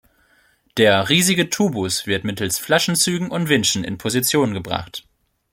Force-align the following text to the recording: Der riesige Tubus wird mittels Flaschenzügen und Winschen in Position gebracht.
Der 0.77 1.09
riesige 1.09 1.51
Tubus 1.51 2.07
wird 2.07 2.23
mittels 2.23 2.57
Flaschenzügen 2.57 3.29
und 3.29 3.49
Winschen 3.49 3.83
in 3.83 3.99
Position 3.99 4.51
gebracht. 4.55 5.05